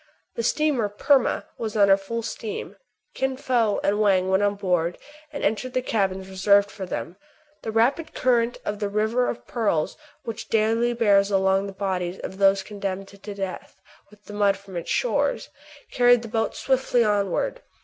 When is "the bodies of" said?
11.67-12.39